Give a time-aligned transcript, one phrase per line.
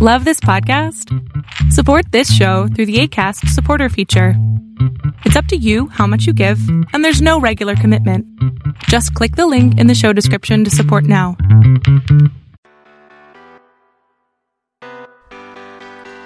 [0.00, 1.12] Love this podcast?
[1.72, 4.34] Support this show through the ACAST supporter feature.
[5.24, 6.60] It's up to you how much you give,
[6.92, 8.24] and there's no regular commitment.
[8.84, 11.36] Just click the link in the show description to support now.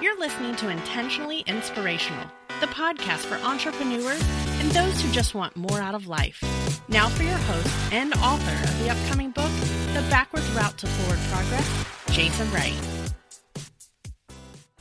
[0.02, 2.26] You're listening to Intentionally Inspirational,
[2.60, 4.22] the podcast for entrepreneurs
[4.60, 6.44] and those who just want more out of life.
[6.88, 9.50] Now for your host and author of the upcoming book,
[9.94, 13.01] The Backwards Route to Forward Progress, Jason Wright.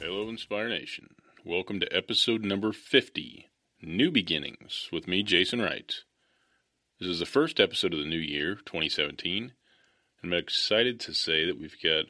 [0.03, 1.13] Hello, Inspire Nation.
[1.45, 3.51] Welcome to episode number 50
[3.83, 5.93] New Beginnings with me, Jason Wright.
[6.99, 9.53] This is the first episode of the new year, 2017.
[10.23, 12.05] and I'm excited to say that we've got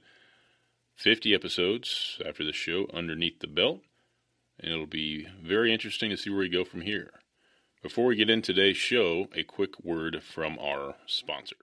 [0.96, 3.82] 50 episodes after the show underneath the belt,
[4.58, 7.12] and it'll be very interesting to see where we go from here.
[7.84, 11.58] Before we get into today's show, a quick word from our sponsor.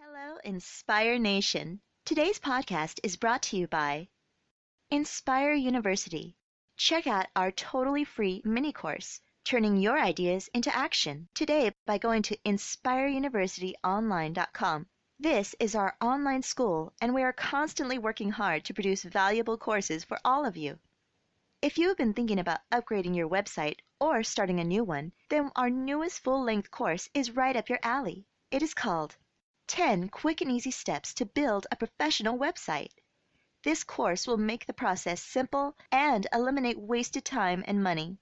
[0.00, 1.82] Hello, Inspire Nation.
[2.04, 4.08] Today's podcast is brought to you by
[4.92, 6.34] Inspire University.
[6.76, 12.22] Check out our totally free mini course, Turning Your Ideas into Action, today by going
[12.22, 14.88] to inspireuniversityonline.com.
[15.20, 20.02] This is our online school, and we are constantly working hard to produce valuable courses
[20.02, 20.80] for all of you.
[21.62, 25.52] If you have been thinking about upgrading your website or starting a new one, then
[25.54, 28.26] our newest full length course is right up your alley.
[28.50, 29.14] It is called
[29.68, 32.90] 10 Quick and Easy Steps to Build a Professional Website.
[33.62, 38.16] This course will make the process simple and eliminate wasted time and money.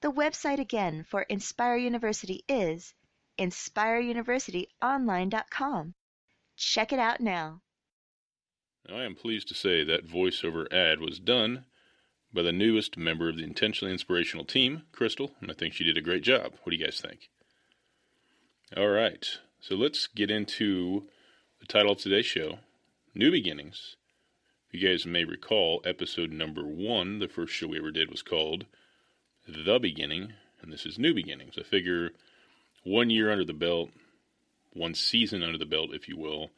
[0.00, 2.94] The website again for Inspire University is
[3.38, 5.94] inspireuniversityonline.com.
[6.56, 7.60] Check it out now.
[8.88, 11.64] I am pleased to say that voiceover ad was done
[12.32, 15.96] by the newest member of the Intentionally Inspirational team, Crystal, and I think she did
[15.96, 16.52] a great job.
[16.62, 17.30] What do you guys think?
[18.76, 19.26] All right,
[19.58, 21.08] so let's get into
[21.60, 22.58] the title of today's show
[23.14, 23.96] New Beginnings.
[24.74, 28.66] You guys may recall, episode number one, the first show we ever did, was called
[29.46, 31.54] The Beginning, and this is New Beginnings.
[31.56, 32.10] I figure
[32.82, 33.90] one year under the belt,
[34.72, 36.50] one season under the belt, if you will.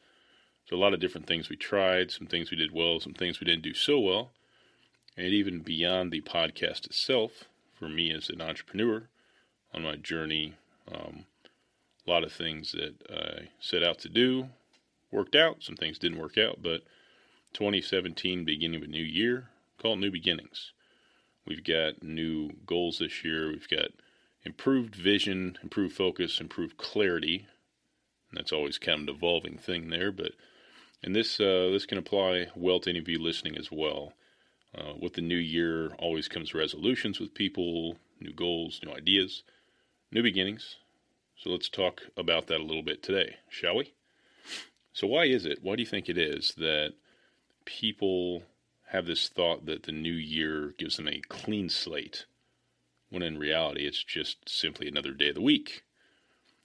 [0.65, 3.39] So a lot of different things we tried, some things we did well, some things
[3.39, 4.31] we didn't do so well,
[5.15, 7.43] and even beyond the podcast itself,
[7.77, 9.09] for me as an entrepreneur
[9.75, 10.55] on my journey,
[10.91, 11.25] um,
[12.07, 14.47] a lot of things that I set out to do
[15.11, 15.57] worked out.
[15.61, 16.81] Some things didn't work out, but
[17.53, 19.49] 2017, beginning of a new year,
[19.81, 20.71] call it new beginnings.
[21.45, 23.49] We've got new goals this year.
[23.49, 23.89] We've got
[24.43, 27.47] improved vision, improved focus, improved clarity.
[28.29, 30.33] And that's always kind of an evolving thing there, but
[31.03, 34.13] and this uh, this can apply well to any of you listening as well.
[34.77, 39.43] Uh, with the new year, always comes resolutions with people, new goals, new ideas,
[40.11, 40.75] new beginnings.
[41.37, 43.93] So let's talk about that a little bit today, shall we?
[44.91, 45.59] So why is it?
[45.61, 46.93] Why do you think it is that
[47.67, 48.43] people
[48.91, 52.25] have this thought that the new year gives them a clean slate,
[53.09, 55.83] when in reality it's just simply another day of the week.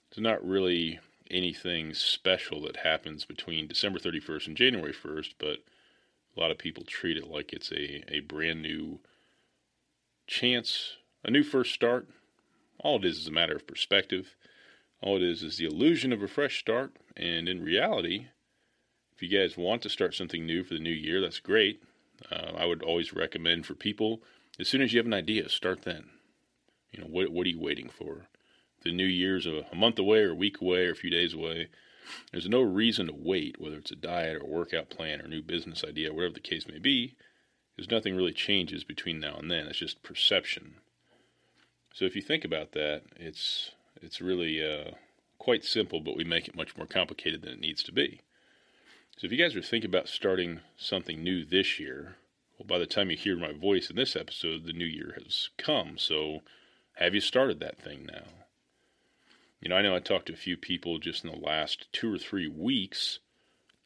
[0.09, 0.99] It's not really
[1.29, 5.59] anything special that happens between December 31st and January 1st, but
[6.35, 8.99] a lot of people treat it like it's a, a brand new
[10.25, 12.07] chance, a new first start.
[12.79, 14.35] All it is is a matter of perspective.
[15.01, 18.27] All it is is the illusion of a fresh start, and in reality,
[19.15, 21.81] if you guys want to start something new for the new year, that's great.
[22.31, 24.21] Uh, I would always recommend for people
[24.59, 26.05] as soon as you have an idea, start then.
[26.91, 28.27] You know, what what are you waiting for?
[28.83, 31.33] The new year's a, a month away, or a week away, or a few days
[31.33, 31.69] away.
[32.31, 35.83] There's no reason to wait, whether it's a diet or workout plan or new business
[35.83, 37.15] idea, whatever the case may be,
[37.75, 39.67] because nothing really changes between now and then.
[39.67, 40.75] It's just perception.
[41.93, 43.71] So if you think about that, it's
[44.01, 44.91] it's really uh,
[45.39, 48.21] quite simple, but we make it much more complicated than it needs to be.
[49.17, 52.15] So if you guys are thinking about starting something new this year,
[52.57, 55.49] well, by the time you hear my voice in this episode, the new year has
[55.57, 55.97] come.
[55.97, 56.41] So
[56.95, 58.25] have you started that thing now?
[59.61, 62.13] You know, I know I talked to a few people just in the last two
[62.13, 63.19] or three weeks,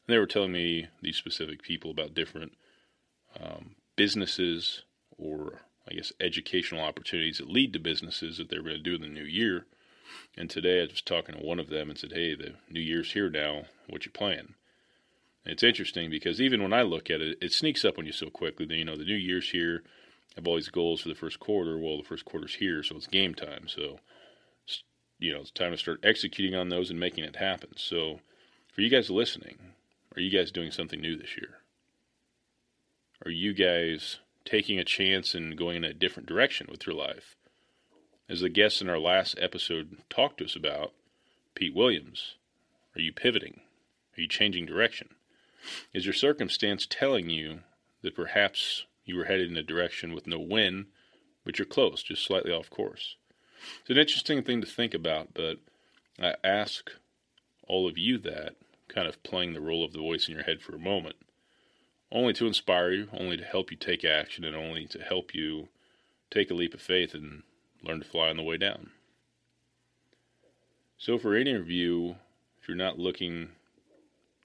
[0.06, 2.52] and they were telling me these specific people about different
[3.38, 4.82] um, businesses
[5.18, 9.02] or, I guess, educational opportunities that lead to businesses that they're going to do in
[9.02, 9.66] the new year.
[10.36, 13.12] And today I was talking to one of them and said, Hey, the new year's
[13.12, 13.66] here now.
[13.88, 14.54] What's you plan?
[15.48, 18.28] It's interesting because even when I look at it, it sneaks up on you so
[18.28, 18.66] quickly.
[18.66, 19.82] That, you know, the new year's here.
[20.32, 21.78] I have all these goals for the first quarter.
[21.78, 23.66] Well, the first quarter's here, so it's game time.
[23.66, 23.98] So,
[25.18, 27.70] you know, it's time to start executing on those and making it happen.
[27.76, 28.20] So,
[28.74, 29.56] for you guys listening,
[30.14, 31.60] are you guys doing something new this year?
[33.24, 37.36] Are you guys taking a chance and going in a different direction with your life?
[38.28, 40.92] As the guest in our last episode talked to us about,
[41.54, 42.34] Pete Williams,
[42.94, 43.62] are you pivoting?
[44.16, 45.08] Are you changing direction?
[45.92, 47.60] Is your circumstance telling you
[48.02, 50.86] that perhaps you were headed in a direction with no wind,
[51.44, 53.16] but you're close, just slightly off course?
[53.80, 55.58] It's an interesting thing to think about, but
[56.20, 56.90] I ask
[57.66, 58.54] all of you that,
[58.88, 61.16] kind of playing the role of the voice in your head for a moment,
[62.10, 65.68] only to inspire you, only to help you take action, and only to help you
[66.30, 67.42] take a leap of faith and
[67.82, 68.90] learn to fly on the way down.
[70.96, 72.16] So, for any of you,
[72.60, 73.50] if you're not looking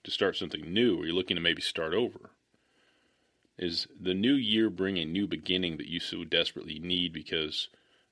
[0.04, 2.32] to start something new or you're looking to maybe start over,
[3.58, 7.70] is the new year bring a new beginning that you so desperately need because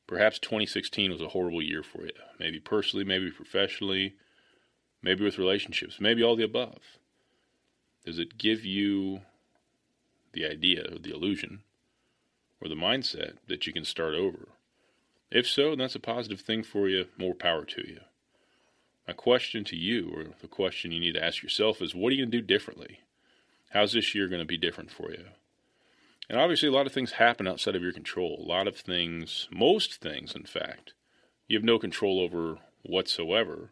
[0.07, 2.11] perhaps 2016 was a horrible year for you?
[2.39, 4.15] Maybe personally, maybe professionally,
[5.01, 6.97] maybe with relationships, maybe all the above.
[8.05, 9.21] Does it give you
[10.33, 11.61] the idea or the illusion
[12.61, 14.49] or the mindset that you can start over?
[15.31, 17.05] If so, that's a positive thing for you.
[17.17, 17.99] More power to you.
[19.07, 22.15] My question to you, or the question you need to ask yourself, is what are
[22.15, 22.99] you going to do differently?
[23.71, 25.25] How's this year going to be different for you?
[26.29, 28.37] And obviously, a lot of things happen outside of your control.
[28.39, 30.93] A lot of things, most things, in fact,
[31.47, 33.71] you have no control over whatsoever.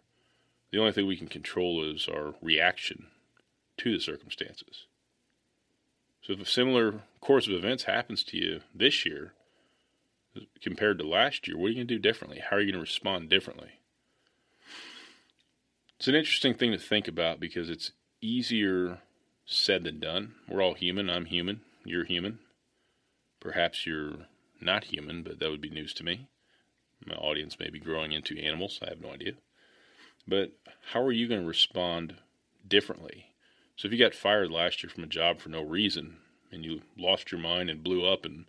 [0.71, 3.07] The only thing we can control is our reaction
[3.77, 4.87] to the circumstances.
[6.21, 9.33] So, if a similar course of events happens to you this year
[10.61, 12.39] compared to last year, what are you going to do differently?
[12.39, 13.78] How are you going to respond differently?
[15.99, 17.91] It's an interesting thing to think about because it's
[18.21, 18.99] easier
[19.45, 20.35] said than done.
[20.47, 21.09] We're all human.
[21.09, 21.59] I'm human.
[21.83, 22.39] You're human.
[23.41, 24.13] Perhaps you're
[24.61, 26.27] not human, but that would be news to me.
[27.05, 28.79] My audience may be growing into animals.
[28.81, 29.33] I have no idea.
[30.25, 30.53] But
[30.93, 32.15] how are you going to respond
[32.65, 33.33] differently?
[33.75, 36.15] So if you got fired last year from a job for no reason
[36.49, 38.45] and you lost your mind and blew up and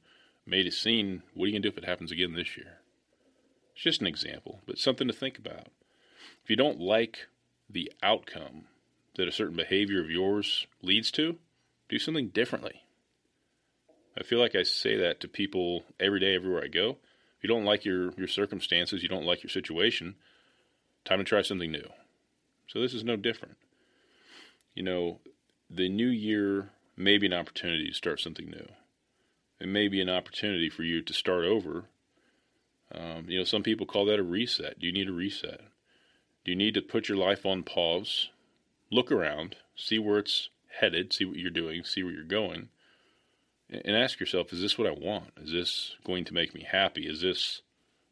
[0.46, 2.78] made a scene, what are you going to do if it happens again this year?
[3.74, 5.66] It's just an example, but something to think about.
[6.44, 7.26] If you don't like
[7.72, 8.64] the outcome
[9.16, 11.36] that a certain behavior of yours leads to,
[11.88, 12.82] do something differently.
[14.18, 16.98] I feel like I say that to people every day, everywhere I go.
[17.36, 20.16] If you don't like your, your circumstances, you don't like your situation,
[21.04, 21.88] time to try something new.
[22.66, 23.56] So this is no different.
[24.74, 25.20] You know,
[25.68, 28.68] the new year may be an opportunity to start something new.
[29.60, 31.84] It may be an opportunity for you to start over.
[32.94, 34.78] Um, you know, some people call that a reset.
[34.78, 35.60] Do you need a reset?
[36.44, 38.30] Do you need to put your life on pause,
[38.90, 40.48] look around, see where it's
[40.80, 42.68] headed, see what you're doing, see where you're going,
[43.68, 45.30] and ask yourself, is this what I want?
[45.40, 47.06] Is this going to make me happy?
[47.06, 47.62] Is this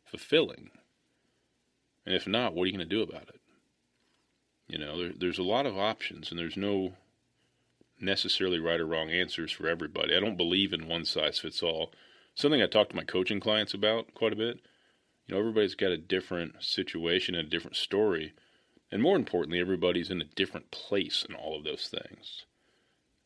[0.05, 0.71] fulfilling?
[2.07, 3.41] And if not, what are you going to do about it?
[4.69, 6.93] You know, there, there's a lot of options, and there's no
[8.01, 10.15] necessarily right or wrong answers for everybody.
[10.15, 11.91] I don't believe in one size fits all.
[12.35, 14.61] Something I talk to my coaching clients about quite a bit.
[15.29, 18.33] You know, everybody's got a different situation and a different story.
[18.91, 22.47] And more importantly, everybody's in a different place in all of those things.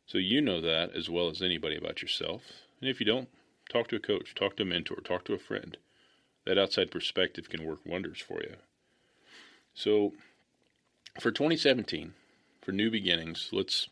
[0.04, 2.43] So you know that as well as anybody about yourself.
[2.81, 3.28] And if you don't,
[3.70, 5.76] talk to a coach, talk to a mentor, talk to a friend.
[6.44, 8.56] That outside perspective can work wonders for you.
[9.72, 10.12] So
[11.20, 12.14] for 2017,
[12.60, 13.88] for new beginnings, let's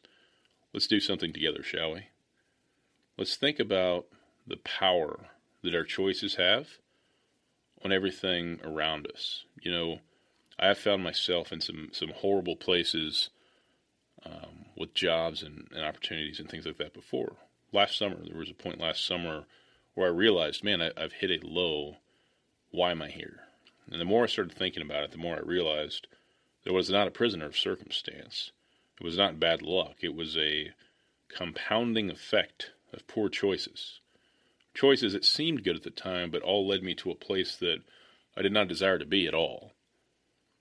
[0.75, 2.09] let's do something together, shall we?
[3.17, 4.06] Let's think about
[4.47, 5.31] the power
[5.63, 6.79] that our choices have
[7.85, 9.44] on everything around us.
[9.62, 9.99] You know,
[10.59, 13.31] I have found myself in some some horrible places
[14.25, 17.37] um, with jobs and, and opportunities and things like that before.
[17.73, 19.44] Last summer, there was a point last summer
[19.94, 21.96] where I realized, man, I, I've hit a low.
[22.70, 23.41] Why am I here?
[23.91, 26.06] And the more I started thinking about it, the more I realized
[26.65, 28.53] that I was not a prisoner of circumstance.
[29.01, 29.96] It was not bad luck.
[30.03, 30.72] It was a
[31.29, 34.01] compounding effect of poor choices.
[34.81, 37.82] Choices that seemed good at the time, but all led me to a place that
[38.34, 39.72] I did not desire to be at all.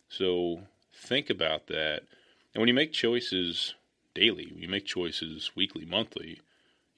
[0.10, 2.02] So think about that.
[2.54, 3.76] And when you make choices
[4.14, 6.42] daily, when you make choices weekly, monthly,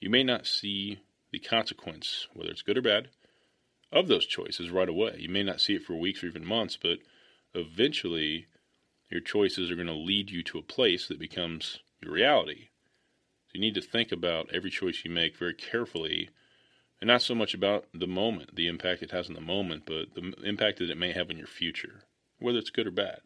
[0.00, 0.98] you may not see
[1.30, 3.10] the consequence, whether it's good or bad,
[3.92, 5.14] of those choices right away.
[5.20, 6.98] You may not see it for weeks or even months, but
[7.54, 8.46] eventually
[9.10, 12.70] your choices are going to lead you to a place that becomes your reality.
[13.46, 16.30] So you need to think about every choice you make very carefully
[17.02, 20.14] and not so much about the moment, the impact it has in the moment, but
[20.14, 22.04] the impact that it may have in your future
[22.42, 23.20] whether it's good or bad.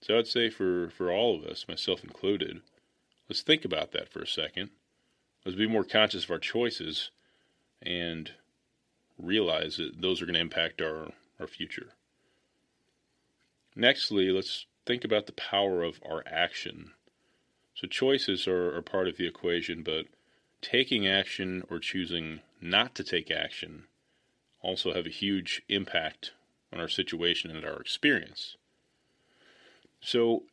[0.00, 2.60] So I'd say for, for all of us, myself included,
[3.28, 4.70] let's think about that for a second.
[5.44, 7.10] Let's be more conscious of our choices
[7.82, 8.30] and
[9.18, 11.08] realize that those are going to impact our,
[11.38, 11.90] our future.
[13.76, 16.92] Nextly, let's think about the power of our action.
[17.74, 20.06] So choices are, are part of the equation, but
[20.62, 23.84] taking action or choosing not to take action
[24.62, 26.32] also have a huge impact
[26.72, 28.56] on our situation and our experience.
[30.00, 30.44] So,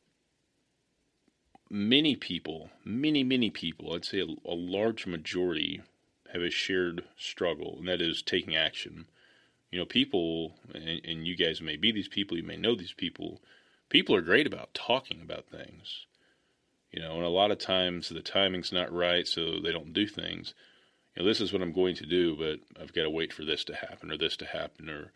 [1.69, 5.81] many people, many, many people, I'd say a, a large majority,
[6.33, 9.07] have a shared struggle, and that is taking action.
[9.71, 12.93] You know, people, and, and you guys may be these people, you may know these
[12.93, 13.41] people.
[13.89, 16.05] People are great about talking about things,
[16.91, 20.07] you know, and a lot of times the timing's not right, so they don't do
[20.07, 20.53] things.
[21.17, 23.63] Know, this is what I'm going to do, but I've got to wait for this
[23.65, 25.11] to happen, or this to happen, or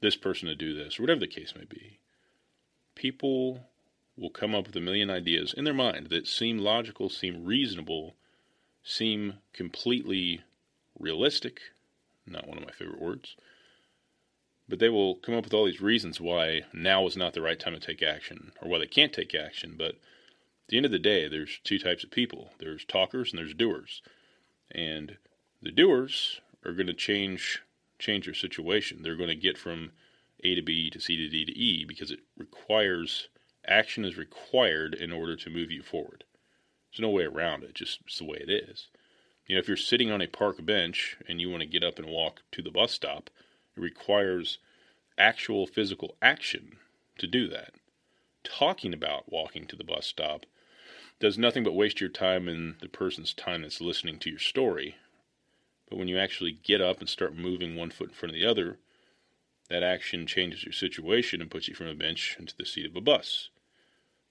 [0.00, 1.98] this person to do this, or whatever the case may be.
[2.94, 3.66] People
[4.16, 8.14] will come up with a million ideas in their mind that seem logical, seem reasonable,
[8.82, 10.40] seem completely
[10.98, 11.60] realistic.
[12.26, 13.36] Not one of my favorite words.
[14.68, 17.60] But they will come up with all these reasons why now is not the right
[17.60, 19.74] time to take action, or why they can't take action.
[19.76, 23.38] But at the end of the day, there's two types of people there's talkers and
[23.38, 24.00] there's doers.
[24.70, 25.18] And
[25.62, 27.62] the doers are going to change
[27.98, 29.02] change their situation.
[29.02, 29.92] They're going to get from
[30.42, 33.28] A to B to C to D to E because it requires
[33.64, 36.24] action is required in order to move you forward.
[36.90, 38.88] There's no way around it, just it's the way it is.
[39.46, 41.98] You know, if you're sitting on a park bench and you want to get up
[41.98, 43.30] and walk to the bus stop,
[43.76, 44.58] it requires
[45.16, 46.76] actual physical action
[47.18, 47.74] to do that.
[48.42, 50.44] Talking about walking to the bus stop
[51.20, 54.96] does nothing but waste your time and the person's time that's listening to your story.
[55.92, 58.46] But when you actually get up and start moving one foot in front of the
[58.46, 58.78] other,
[59.68, 62.96] that action changes your situation and puts you from a bench into the seat of
[62.96, 63.50] a bus.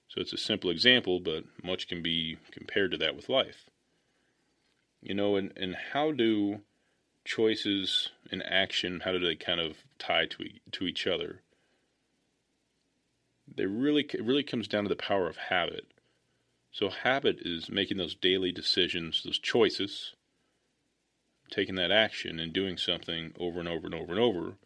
[0.08, 3.66] So it's a simple example, but much can be compared to that with life.
[5.00, 6.62] You know, and, and how do
[7.24, 11.42] choices and action, how do they kind of tie to, to each other?
[13.46, 15.86] They really, it really comes down to the power of habit.
[16.72, 20.14] So habit is making those daily decisions, those choices,
[21.52, 24.56] taking that action and doing something over and over and over and over.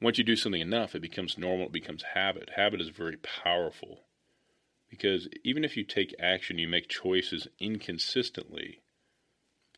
[0.00, 2.50] Once you do something enough, it becomes normal, it becomes habit.
[2.56, 4.00] Habit is very powerful
[4.90, 8.82] because even if you take action, you make choices inconsistently,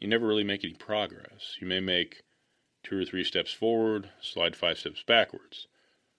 [0.00, 1.56] you never really make any progress.
[1.60, 2.22] You may make
[2.82, 5.66] two or three steps forward, slide five steps backwards.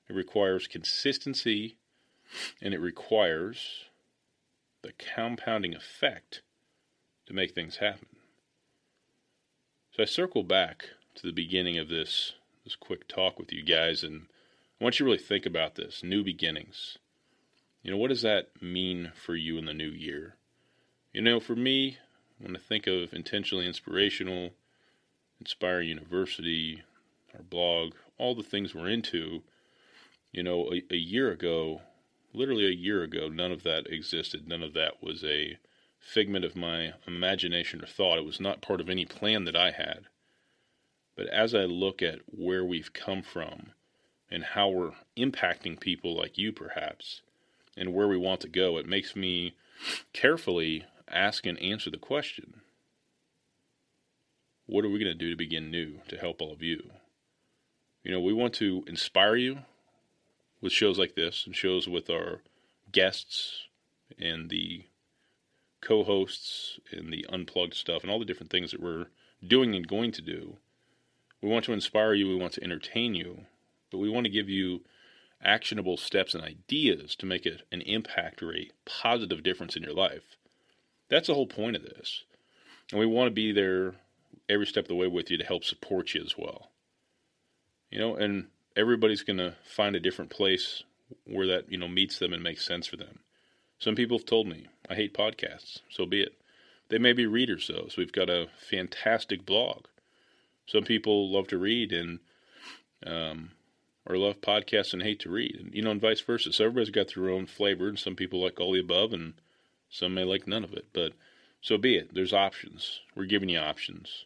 [0.07, 1.77] It requires consistency
[2.62, 3.86] and it requires
[4.81, 6.41] the compounding effect
[7.25, 8.18] to make things happen.
[10.00, 12.32] So I circle back to the beginning of this
[12.63, 14.27] this quick talk with you guys and
[14.79, 16.98] I want you to really think about this, new beginnings.
[17.84, 20.36] You know, what does that mean for you in the new year?
[21.12, 21.98] You know, for me,
[22.38, 24.51] when I think of intentionally inspirational,
[25.41, 26.82] Inspire University,
[27.36, 29.44] our blog, all the things we're into,
[30.32, 31.82] you know, a, a year ago,
[32.32, 34.48] literally a year ago, none of that existed.
[34.48, 35.58] None of that was a
[36.00, 38.18] figment of my imagination or thought.
[38.18, 40.06] It was not part of any plan that I had.
[41.15, 43.74] But as I look at where we've come from
[44.32, 47.22] and how we're impacting people like you, perhaps,
[47.75, 49.56] and where we want to go, it makes me
[50.13, 52.62] carefully ask and answer the question
[54.70, 56.91] what are we going to do to begin new to help all of you?
[58.03, 59.60] You know, we want to inspire you
[60.62, 62.41] with shows like this and shows with our
[62.91, 63.63] guests
[64.20, 64.86] and the
[65.81, 69.07] co hosts and the unplugged stuff and all the different things that we're
[69.45, 70.57] doing and going to do.
[71.41, 73.45] We want to inspire you, we want to entertain you,
[73.91, 74.81] but we want to give you
[75.41, 79.93] actionable steps and ideas to make it an impact or a positive difference in your
[79.93, 80.36] life.
[81.09, 82.24] That's the whole point of this.
[82.91, 83.95] And we want to be there
[84.50, 86.71] every step of the way with you to help support you as well.
[87.89, 90.83] You know, and everybody's going to find a different place
[91.25, 93.19] where that, you know, meets them and makes sense for them.
[93.79, 96.33] Some people have told me, I hate podcasts, so be it.
[96.89, 99.86] They may be readers, though, so we've got a fantastic blog.
[100.65, 102.19] Some people love to read and
[103.05, 103.51] um,
[104.05, 106.51] or love podcasts and hate to read, and you know, and vice versa.
[106.51, 109.33] So everybody's got their own flavor, and some people like all the above, and
[109.89, 110.88] some may like none of it.
[110.93, 111.13] But
[111.62, 112.13] so be it.
[112.13, 113.01] There's options.
[113.15, 114.25] We're giving you options.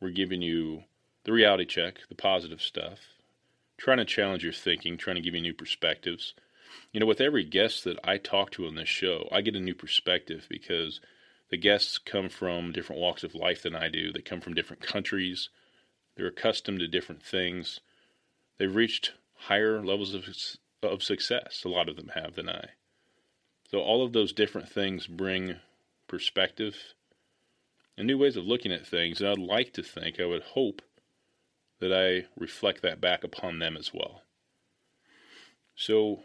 [0.00, 0.84] We're giving you
[1.24, 2.98] the reality check, the positive stuff,
[3.76, 6.34] trying to challenge your thinking, trying to give you new perspectives.
[6.92, 9.60] You know, with every guest that I talk to on this show, I get a
[9.60, 11.00] new perspective because
[11.50, 14.12] the guests come from different walks of life than I do.
[14.12, 15.48] They come from different countries.
[16.16, 17.80] They're accustomed to different things.
[18.58, 20.24] They've reached higher levels of,
[20.82, 22.70] of success, a lot of them have, than I.
[23.70, 25.56] So, all of those different things bring
[26.06, 26.76] perspective
[27.96, 29.20] and new ways of looking at things.
[29.20, 30.82] And I'd like to think, I would hope,
[31.80, 34.22] that I reflect that back upon them as well.
[35.74, 36.22] So,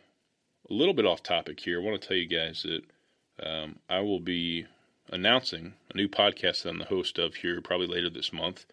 [0.69, 2.83] a little bit off topic here, I want to tell you guys that
[3.47, 4.65] um, I will be
[5.11, 8.65] announcing a new podcast that I'm the host of here probably later this month.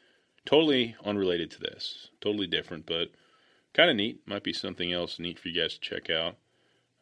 [0.46, 3.10] Totally unrelated to this, totally different, but
[3.74, 4.20] kind of neat.
[4.26, 6.36] Might be something else neat for you guys to check out.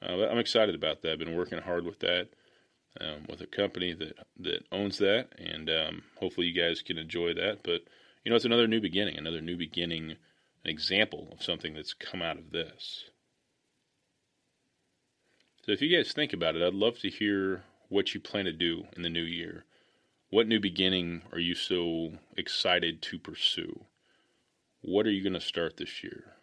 [0.03, 1.13] Uh, I'm excited about that.
[1.13, 2.29] I've been working hard with that.
[3.01, 7.35] um, with a company that that owns that, and um, hopefully you guys can enjoy
[7.35, 7.61] that.
[7.65, 7.83] But
[8.25, 10.17] you know, it's another new beginning, another new beginning, an
[10.71, 13.05] example of something that's come out of this.
[15.65, 18.53] So if you guys think about it, I'd love to hear what you plan to
[18.53, 19.65] do in the new year.
[20.29, 23.85] What new beginning are you so excited to pursue?
[24.81, 26.35] What are you going to start this year?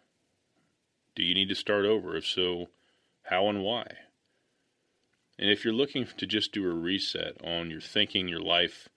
[1.14, 2.16] Do you need to start over?
[2.16, 2.70] If so,
[3.24, 3.88] how and why?
[5.38, 8.88] And if you're looking to just do a reset on your thinking, your life,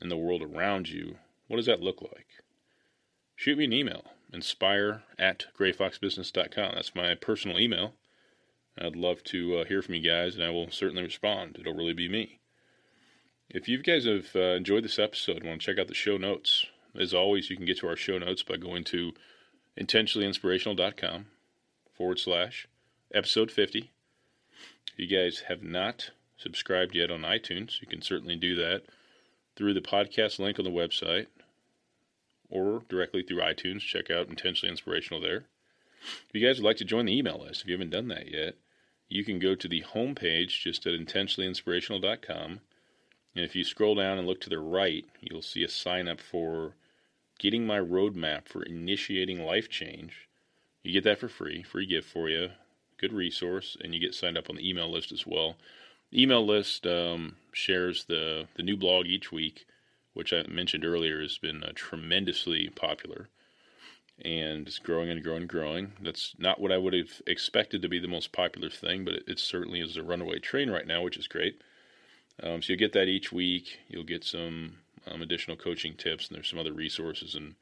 [0.00, 1.16] and the world around you,
[1.48, 2.28] what does that look like?
[3.34, 6.72] Shoot me an email, inspire at grayfoxbusiness.com.
[6.76, 7.94] That's my personal email.
[8.78, 11.56] I'd love to uh, hear from you guys, and I will certainly respond.
[11.60, 12.40] It'll really be me.
[13.48, 16.16] If you guys have uh, enjoyed this episode and want to check out the show
[16.16, 16.66] notes,
[16.98, 19.12] as always, you can get to our show notes by going to
[19.78, 21.26] intentionallyinspirational.com
[21.92, 22.66] forward slash
[23.12, 23.92] episode 50.
[24.92, 28.82] If you guys have not subscribed yet on iTunes, you can certainly do that
[29.56, 31.26] through the podcast link on the website
[32.50, 33.80] or directly through iTunes.
[33.80, 35.44] Check out Intentionally Inspirational there.
[36.28, 38.30] If you guys would like to join the email list, if you haven't done that
[38.30, 38.56] yet,
[39.08, 42.60] you can go to the homepage just at intentionallyinspirational.com.
[43.36, 46.20] And if you scroll down and look to the right, you'll see a sign up
[46.20, 46.74] for
[47.38, 50.28] getting my roadmap for initiating life change.
[50.82, 52.50] You get that for free, free gift for you,
[52.98, 55.56] good resource, and you get signed up on the email list as well.
[56.10, 59.66] The email list um, shares the the new blog each week,
[60.12, 63.28] which I mentioned earlier has been uh, tremendously popular
[64.22, 65.92] and it's growing and growing and growing.
[66.00, 69.24] That's not what I would have expected to be the most popular thing, but it,
[69.26, 71.60] it certainly is a runaway train right now, which is great.
[72.42, 73.78] Um, so you get that each week.
[73.88, 77.54] You'll get some um, additional coaching tips, and there's some other resources and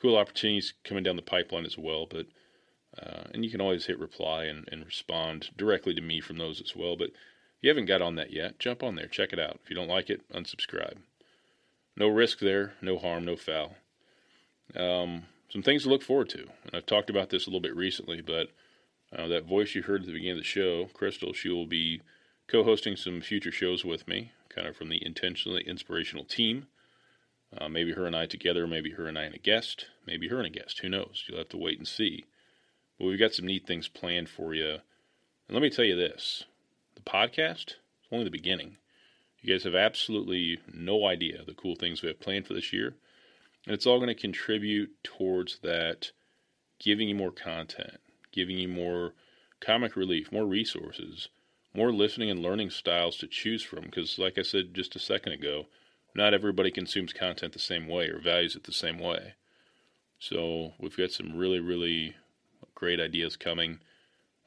[0.00, 2.06] cool opportunities coming down the pipeline as well.
[2.06, 2.26] But
[3.00, 6.60] uh, and you can always hit reply and, and respond directly to me from those
[6.60, 6.96] as well.
[6.96, 9.58] But if you haven't got on that yet, jump on there, check it out.
[9.62, 10.98] If you don't like it, unsubscribe.
[11.96, 13.74] No risk there, no harm, no foul.
[14.76, 16.40] Um, some things to look forward to.
[16.40, 18.48] And I've talked about this a little bit recently, but
[19.16, 22.00] uh, that voice you heard at the beginning of the show, Crystal, she will be
[22.48, 26.66] co hosting some future shows with me, kind of from the intentionally inspirational team.
[27.56, 30.38] Uh, maybe her and I together, maybe her and I and a guest, maybe her
[30.38, 30.80] and a guest.
[30.80, 31.22] Who knows?
[31.28, 32.24] You'll have to wait and see.
[32.98, 34.72] But we've got some neat things planned for you.
[34.72, 34.80] And
[35.50, 36.46] let me tell you this
[36.96, 38.78] the podcast is only the beginning.
[39.40, 42.96] You guys have absolutely no idea the cool things we have planned for this year.
[43.66, 46.12] And it's all going to contribute towards that
[46.78, 47.98] giving you more content,
[48.32, 49.14] giving you more
[49.60, 51.28] comic relief, more resources,
[51.72, 53.84] more listening and learning styles to choose from.
[53.84, 55.66] Because, like I said just a second ago,
[56.14, 59.34] not everybody consumes content the same way or values it the same way.
[60.18, 62.16] So, we've got some really, really
[62.74, 63.80] great ideas coming.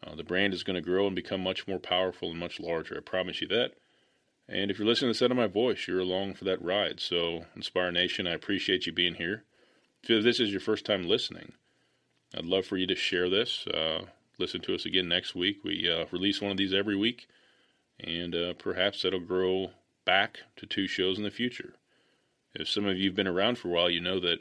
[0.05, 2.97] Uh, the brand is going to grow and become much more powerful and much larger.
[2.97, 3.71] I promise you that.
[4.49, 6.99] And if you're listening to the sound of my voice, you're along for that ride.
[6.99, 9.43] So, Inspire Nation, I appreciate you being here.
[10.03, 11.53] If this is your first time listening,
[12.33, 13.67] I'd love for you to share this.
[13.67, 14.05] Uh,
[14.39, 15.63] listen to us again next week.
[15.65, 17.27] We uh, release one of these every week,
[17.99, 19.71] and uh, perhaps that'll grow
[20.05, 21.73] back to two shows in the future.
[22.53, 24.39] If some of you have been around for a while, you know that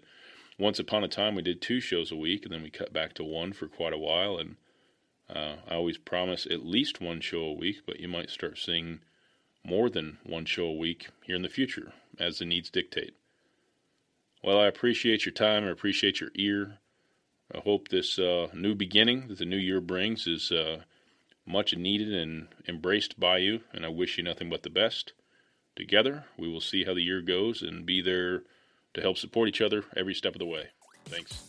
[0.59, 3.14] once upon a time we did two shows a week, and then we cut back
[3.14, 4.38] to one for quite a while.
[4.38, 4.57] And
[5.29, 9.01] uh, I always promise at least one show a week, but you might start seeing
[9.66, 13.14] more than one show a week here in the future as the needs dictate.
[14.42, 15.64] Well, I appreciate your time.
[15.64, 16.79] I appreciate your ear.
[17.55, 20.83] I hope this uh, new beginning that the new year brings is uh,
[21.44, 25.12] much needed and embraced by you, and I wish you nothing but the best.
[25.74, 28.42] Together, we will see how the year goes and be there
[28.94, 30.68] to help support each other every step of the way.
[31.07, 31.42] Thanks.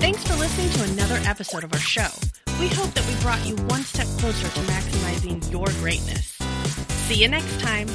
[0.00, 2.08] Thanks for listening to another episode of our show.
[2.58, 6.38] We hope that we brought you one step closer to maximizing your greatness.
[7.06, 7.86] See you next time.